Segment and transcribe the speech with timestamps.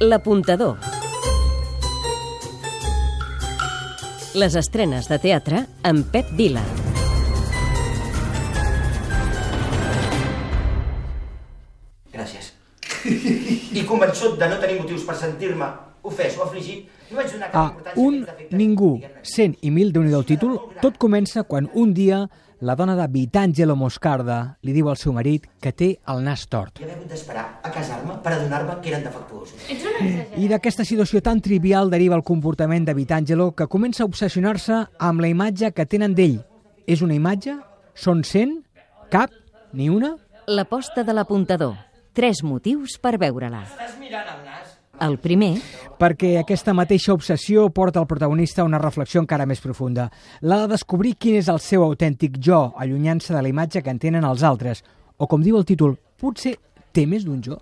[0.00, 0.74] L'apuntador.
[4.34, 6.64] Les estrenes de teatre amb Pep Vila.
[12.10, 12.50] Gràcies.
[13.78, 15.70] I convençut de no tenir motius per sentir-me
[16.04, 18.92] ofès o afligit, no vaig donar cap A importància un als defectes ningú,
[19.22, 22.26] cent i mil, déu nhi el títol, tot comença quan un dia
[22.64, 26.78] la dona de Vitangelo Moscarda li diu al seu marit que té el nas tort.
[26.80, 29.66] I haver hagut d'esperar a casar-me per adonar-me que eren defectuosos.
[30.40, 35.20] I d'aquesta situació tan trivial deriva el comportament de Vitangelo que comença a obsessionar-se amb
[35.20, 36.38] la imatge que tenen d'ell.
[36.86, 37.58] És una imatge?
[37.94, 38.62] Són cent?
[39.12, 39.34] Cap?
[39.72, 40.14] Ni una?
[40.46, 41.76] L'aposta de l'apuntador.
[42.14, 43.64] Tres motius per veure-la.
[43.66, 44.73] Estàs mirant el nas?
[45.02, 45.56] El primer,
[45.98, 50.08] perquè aquesta mateixa obsessió porta el protagonista a una reflexió encara més profunda.
[50.40, 53.98] La de descobrir quin és el seu autèntic jo, allunyant-se de la imatge que en
[53.98, 54.84] tenen els altres.
[55.18, 56.56] O com diu el títol, potser
[56.94, 57.58] té més d'un jo?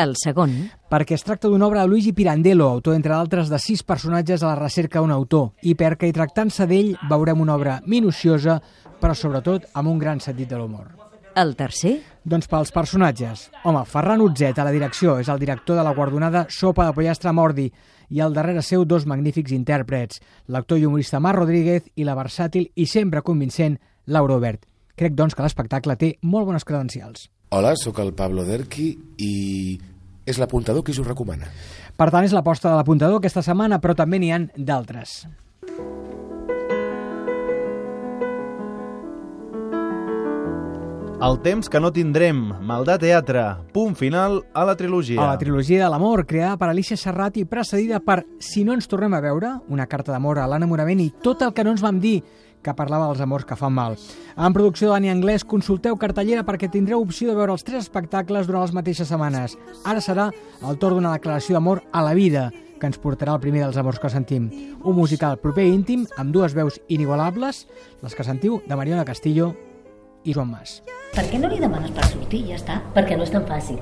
[0.00, 0.54] el segon,
[0.90, 4.48] Perquè es tracta d'una obra de Luigi Pirandello, autor, entre d'altres, de sis personatges a
[4.48, 8.58] la recerca d'un autor, i perquè, i tractant-se d'ell, veurem una obra minuciosa,
[9.00, 10.99] però sobretot amb un gran sentit de l'humor.
[11.36, 13.46] El tercer, Doncs pels personatges.
[13.64, 17.32] Home, Ferran Utzet a la direcció és el director de la guardonada Sopa de pollastre
[17.32, 17.70] Mordi
[18.10, 20.20] i al darrere seu dos magnífics intèrprets,
[20.52, 24.66] l'actor i humorista Mar Rodríguez i la versàtil i sempre convincent Laura Obert.
[24.96, 27.30] Crec, doncs, que l'espectacle té molt bones credencials.
[27.56, 29.32] Hola, sóc el Pablo Derqui i
[30.28, 31.48] és l'apuntador qui us ho recomana.
[31.96, 35.22] Per tant, és l'aposta de l'apuntador aquesta setmana, però també n'hi han d'altres.
[41.20, 43.42] El temps que no tindrem, Maldà Teatre,
[43.74, 45.18] punt final a la trilogia.
[45.20, 48.88] A la trilogia de l'amor, creada per Alicia Serrat i precedida per Si no ens
[48.88, 52.00] tornem a veure, una carta d'amor a l'enamorament i tot el que no ens vam
[52.00, 52.22] dir,
[52.64, 53.98] que parlava dels amors que fan mal.
[54.32, 58.64] En producció Dani Anglès, consulteu cartellera perquè tindreu opció de veure els tres espectacles durant
[58.64, 59.60] les mateixes setmanes.
[59.84, 60.30] Ara serà
[60.64, 62.48] el torn d'una declaració d'amor a la vida,
[62.80, 64.48] que ens portarà el primer dels amors que sentim.
[64.80, 67.66] Un musical proper i íntim, amb dues veus inigualables,
[68.00, 69.52] les que sentiu de Mariona Castillo
[70.24, 70.80] i Joan Mas.
[71.14, 72.80] Per què no li demanes per sortir i ja està?
[72.94, 73.80] Perquè no és tan fàcil.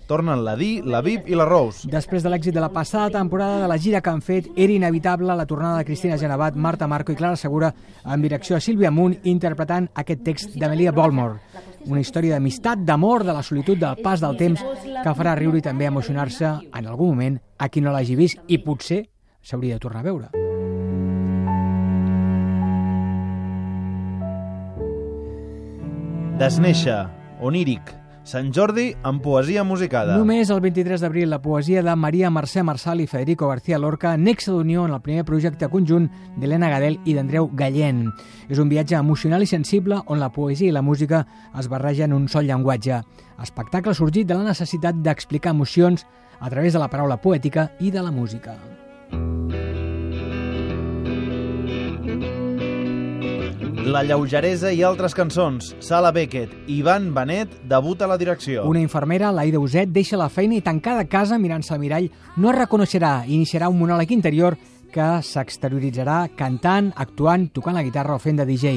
[0.06, 1.88] Tornen la Di, la Vip i la Rose.
[1.88, 5.32] Després de l'èxit de la passada temporada de la gira que han fet, era inevitable
[5.32, 7.72] la tornada de Cristina Genevat, Marta Marco i Clara Segura
[8.04, 11.40] amb direcció a Sílvia Munt interpretant aquest text d'Amelia Bolmore.
[11.88, 15.64] Una història d'amistat, d'amor, de la solitud, del pas del temps que farà riure i
[15.64, 19.06] també emocionar-se en algun moment a qui no l'hagi vist i potser
[19.40, 20.43] s'hauria de tornar a veure.
[26.34, 27.04] Desnéixer,
[27.46, 27.92] oníric,
[28.26, 30.16] Sant Jordi amb poesia musicada.
[30.18, 34.50] Només el 23 d'abril la poesia de Maria Mercè Marçal i Federico García Lorca, nexe
[34.50, 38.08] d'unió en el primer projecte conjunt d'Helena Gadel i d'Andreu Gallent.
[38.48, 41.22] És un viatge emocional i sensible on la poesia i la música
[41.54, 43.02] es barregen en un sol llenguatge.
[43.44, 46.02] Espectacle sorgit de la necessitat d'explicar emocions
[46.40, 48.56] a través de la paraula poètica i de la música.
[53.84, 55.74] La lleugeresa i altres cançons.
[55.84, 58.62] Sala Beckett, Ivan Benet debuta a la direcció.
[58.64, 62.06] Una infermera, l'Aida Uset, deixa la feina i tancada a casa mirant-se al mirall
[62.40, 64.56] no es reconeixerà i iniciarà un monòleg interior
[64.94, 68.72] que s'exterioritzarà cantant, actuant, tocant la guitarra o fent de DJ.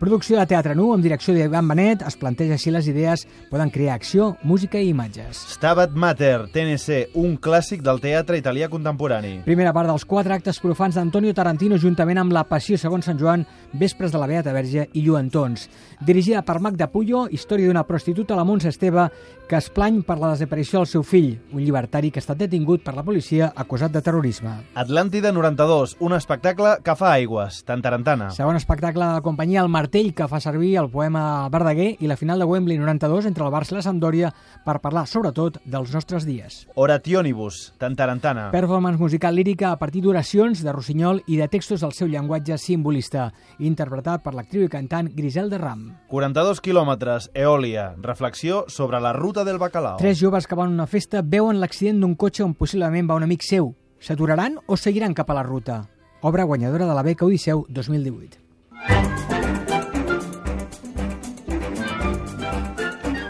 [0.00, 3.98] Producció de teatre nu amb direcció d'Ivan Benet es planteja si les idees poden crear
[3.98, 5.42] acció, música i imatges.
[5.58, 9.42] Stabat Mater, TNC, un clàssic del teatre italià contemporani.
[9.44, 13.44] Primera part dels quatre actes profans d'Antonio Tarantino juntament amb La Passió segons Sant Joan,
[13.76, 15.66] Vespres de la Beata Verge i Lluentons.
[16.00, 19.10] Dirigida per Magda Puyo, història d'una prostituta, la Montse Esteve,
[19.50, 22.84] que es plany per la desaparició del seu fill, un llibertari que ha estat detingut
[22.86, 24.52] per la policia acusat de terrorisme.
[24.78, 28.30] Atlàntida 92, un espectacle que fa aigües, tan tarantana.
[28.32, 32.14] Segon espectacle de la companyia El Martell, que fa servir el poema Verdaguer i la
[32.14, 34.28] final de Wembley 92 entre el Barça i la Sampdoria
[34.62, 36.60] per parlar, sobretot, dels nostres dies.
[36.78, 38.52] Orationibus, tan tarantana.
[38.52, 43.32] Performance musical lírica a partir d'oracions de Rossinyol i de textos del seu llenguatge simbolista,
[43.58, 45.82] interpretat per l'actriu i cantant Griselda Ram.
[46.12, 49.98] 42 quilòmetres, Eòlia, reflexió sobre la ruta del bacalao.
[49.98, 53.26] Tres joves que van a una festa veuen l'accident d'un cotxe on possiblement va un
[53.26, 53.72] amic seu.
[53.98, 55.80] S'aturaran o seguiran cap a la ruta?
[56.22, 58.49] Obra guanyadora de la beca Odisseu 2018.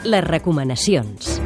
[0.05, 1.41] Les recomanacions.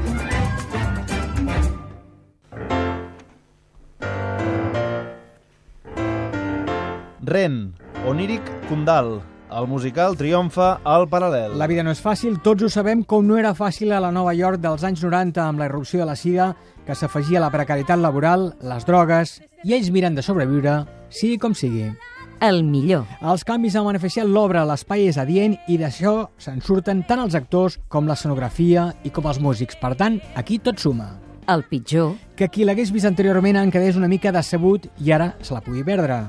[7.25, 7.75] Ren,
[8.07, 9.23] oníric Kundal.
[9.55, 11.55] El musical triomfa al paral·lel.
[11.59, 14.35] La vida no és fàcil, tots ho sabem com no era fàcil a la Nova
[14.35, 16.49] York dels anys 90 amb la irrupció de la sida,
[16.87, 21.55] que s'afegia a la precarietat laboral, les drogues, i ells miren de sobreviure, sigui com
[21.55, 21.93] sigui.
[22.41, 23.05] El millor.
[23.23, 27.79] Els canvis han beneficiat l'obra, l'espai és adient i d'això se'n surten tant els actors
[27.89, 29.77] com l'escenografia i com els músics.
[29.81, 31.15] Per tant, aquí tot suma.
[31.47, 35.55] El pitjor, Que qui l'hagués vist anteriorment en quedés una mica decebut i ara se
[35.55, 36.25] la pugui perdre.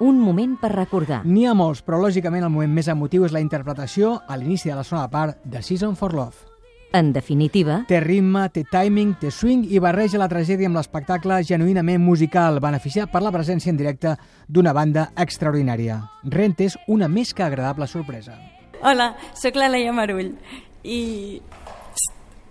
[0.00, 1.24] un moment per recordar.
[1.24, 4.74] N'hi ha molts, però lògicament el moment més emotiu és la interpretació a l'inici de
[4.74, 6.53] la segona part de Season for Love.
[6.94, 11.98] En definitiva, Té ritme, té timing, té swing i barreja la tragèdia amb l'espectacle genuïnament
[11.98, 14.14] musical, beneficiat per la presència en directe
[14.46, 15.98] d'una banda extraordinària.
[16.30, 18.38] Rent és una més que agradable sorpresa.
[18.84, 20.36] Hola, sóc la Leia Marull
[20.84, 21.02] i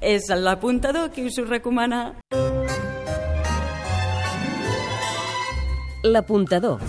[0.03, 2.09] és l'apuntador qui us ho recomana.
[6.03, 6.79] l'apuntador,